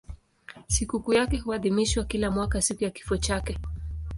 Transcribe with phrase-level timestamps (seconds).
[0.67, 3.57] Sikukuu yake huadhimishwa kila mwaka siku ya kifo chake.